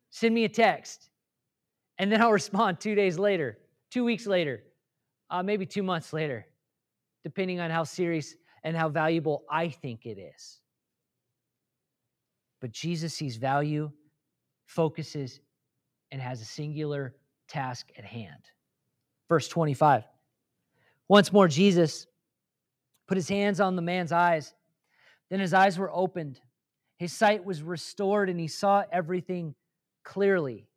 [0.09, 1.08] Send me a text.
[1.99, 3.59] And then I'll respond two days later,
[3.91, 4.63] two weeks later,
[5.29, 6.47] uh, maybe two months later,
[7.23, 10.61] depending on how serious and how valuable I think it is.
[12.61, 13.91] But Jesus sees value,
[14.65, 15.41] focuses,
[16.11, 17.15] and has a singular
[17.49, 18.49] task at hand.
[19.27, 20.03] Verse 25.
[21.09, 22.07] Once more, Jesus
[23.07, 24.53] put his hands on the man's eyes.
[25.29, 26.39] Then his eyes were opened.
[26.97, 29.55] His sight was restored, and he saw everything
[30.03, 30.68] clearly.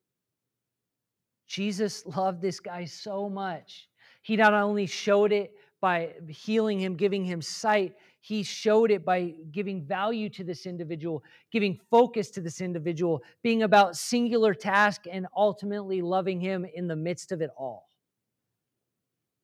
[1.53, 3.87] Jesus loved this guy so much.
[4.23, 7.93] He not only showed it by healing him, giving him sight,
[8.23, 13.65] he showed it by giving value to this individual, giving focus to this individual, being
[13.65, 17.91] about singular task, and ultimately loving him in the midst of it all.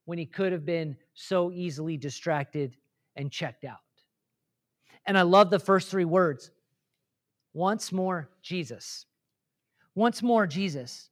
[0.06, 2.74] When he could have been so easily distracted
[3.16, 3.80] and checked out.
[5.04, 6.52] And I love the first three words
[7.52, 9.04] once more, Jesus.
[9.94, 11.10] Once more, Jesus.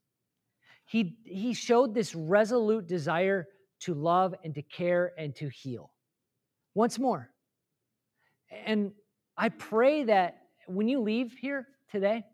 [0.87, 3.49] He, he showed this resolute desire
[3.81, 5.93] to love and to care and to heal.
[6.75, 7.31] Once more.
[8.65, 8.93] And
[9.37, 12.25] I pray that when you leave here today,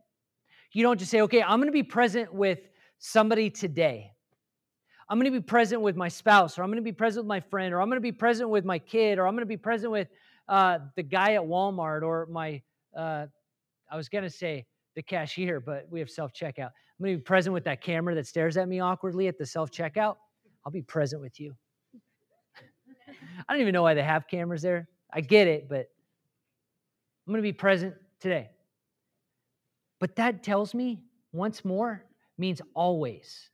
[0.72, 2.60] you don't just say, okay, I'm going to be present with
[2.98, 4.12] somebody today.
[5.08, 7.28] I'm going to be present with my spouse, or I'm going to be present with
[7.28, 9.46] my friend, or I'm going to be present with my kid, or I'm going to
[9.46, 10.08] be present with
[10.48, 12.62] uh, the guy at Walmart, or my,
[12.96, 13.26] uh,
[13.90, 16.70] I was going to say the cashier, but we have self checkout.
[17.02, 19.46] I'm going to be present with that camera that stares at me awkwardly at the
[19.46, 20.16] self checkout.
[20.64, 21.54] I'll be present with you.
[23.48, 24.88] I don't even know why they have cameras there.
[25.12, 25.88] I get it, but
[27.26, 28.50] I'm going to be present today.
[30.00, 31.00] But that tells me
[31.32, 32.04] once more
[32.38, 33.50] means always.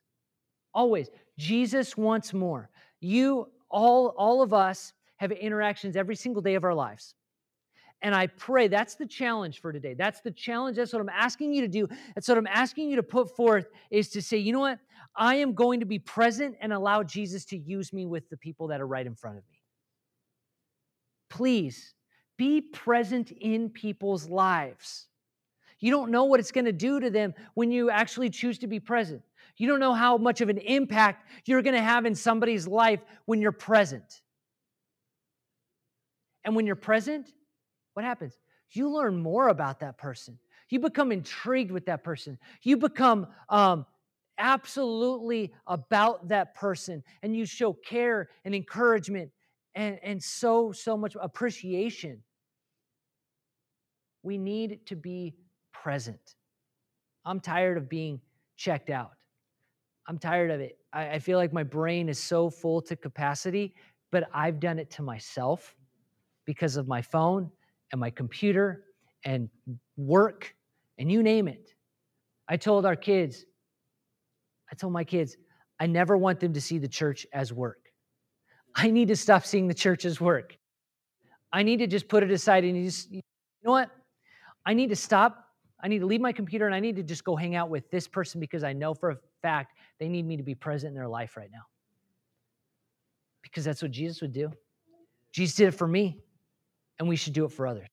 [0.74, 1.09] Always.
[1.39, 2.70] Jesus wants more.
[3.01, 7.14] You, all, all of us, have interactions every single day of our lives.
[8.01, 9.94] And I pray that's the challenge for today.
[9.94, 10.76] That's the challenge.
[10.76, 11.88] That's what I'm asking you to do.
[12.14, 14.78] That's what I'm asking you to put forth is to say, you know what?
[15.16, 18.68] I am going to be present and allow Jesus to use me with the people
[18.68, 19.59] that are right in front of me.
[21.28, 21.94] Please
[22.36, 25.09] be present in people's lives.
[25.80, 28.66] You don't know what it's going to do to them when you actually choose to
[28.68, 29.22] be present.
[29.57, 33.01] You don't know how much of an impact you're going to have in somebody's life
[33.26, 34.22] when you're present.
[36.44, 37.32] And when you're present,
[37.99, 38.38] what happens?
[38.70, 40.38] You learn more about that person.
[40.68, 42.38] You become intrigued with that person.
[42.62, 43.86] You become um,
[44.38, 49.32] absolutely about that person, and you show care and encouragement
[49.74, 52.22] and, and so, so much appreciation.
[54.22, 55.34] We need to be
[55.72, 56.36] present.
[57.24, 58.20] I'm tired of being
[58.57, 59.11] checked out.
[60.07, 60.78] I'm tired of it.
[60.92, 63.74] I, I, feel like my brain is so full to capacity,
[64.12, 65.74] but I've done it to myself
[66.44, 67.51] because of my phone
[67.93, 68.84] and my computer
[69.24, 69.49] and
[69.97, 70.55] work
[70.99, 71.72] and you name it.
[72.49, 73.45] I told our kids,
[74.70, 75.36] I told my kids,
[75.80, 77.78] I never want them to see the church as work.
[78.74, 80.57] I need to stop seeing the church as work.
[81.53, 83.22] I need to just put it aside and just, you
[83.64, 83.91] know what?
[84.66, 85.45] I need to stop.
[85.82, 87.91] I need to leave my computer and I need to just go hang out with
[87.91, 90.95] this person because I know for a fact they need me to be present in
[90.95, 91.62] their life right now.
[93.43, 94.51] Because that's what Jesus would do.
[95.32, 96.18] Jesus did it for me,
[96.99, 97.88] and we should do it for others.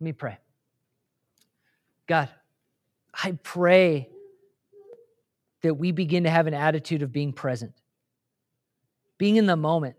[0.00, 0.38] Let me pray.
[2.06, 2.28] God,
[3.12, 4.08] I pray
[5.62, 7.72] that we begin to have an attitude of being present,
[9.18, 9.96] being in the moment,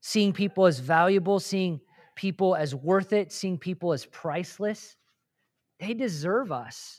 [0.00, 1.80] seeing people as valuable, seeing
[2.14, 4.96] people as worth it, seeing people as priceless.
[5.80, 6.96] They deserve us.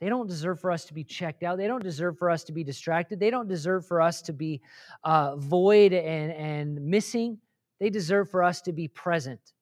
[0.00, 1.58] They don't deserve for us to be checked out.
[1.58, 3.18] They don't deserve for us to be distracted.
[3.18, 4.60] They don't deserve for us to be
[5.02, 7.38] uh, void and, and missing.
[7.84, 9.52] They deserve for us to be present.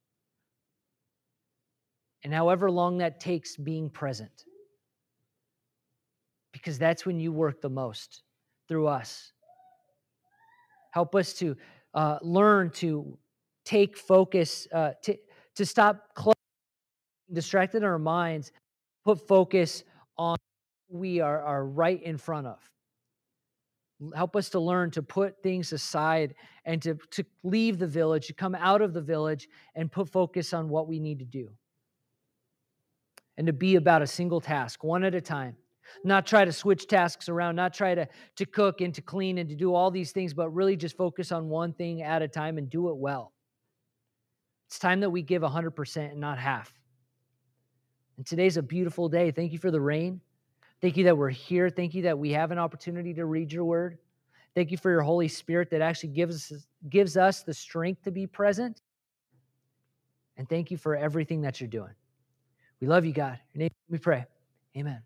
[2.23, 4.45] And however long that takes, being present.
[6.53, 8.23] Because that's when you work the most
[8.69, 9.33] through us.
[10.93, 11.57] Help us to
[11.95, 13.19] uh, learn to
[13.65, 15.17] take focus, uh, to,
[15.57, 16.17] to stop
[17.33, 18.53] distracted in our minds,
[19.05, 19.83] put focus
[20.17, 20.37] on
[20.89, 22.72] we are, are right in front of.
[24.15, 26.35] Help us to learn to put things aside
[26.65, 30.53] and to, to leave the village, to come out of the village and put focus
[30.53, 31.51] on what we need to do.
[33.37, 35.57] And to be about a single task, one at a time.
[36.05, 39.49] Not try to switch tasks around, not try to, to cook and to clean and
[39.49, 42.59] to do all these things, but really just focus on one thing at a time
[42.59, 43.33] and do it well.
[44.69, 46.73] It's time that we give 100% and not half.
[48.17, 49.31] And today's a beautiful day.
[49.31, 50.21] Thank you for the rain.
[50.83, 51.71] Thank you that we're here.
[51.71, 53.99] Thank you that we have an opportunity to read your word.
[54.55, 58.11] Thank you for your Holy Spirit that actually gives us, gives us the strength to
[58.11, 58.83] be present.
[60.37, 61.95] And thank you for everything that you're doing.
[62.81, 63.39] We love you, God.
[63.55, 64.27] Your name we pray.
[64.77, 65.03] Amen.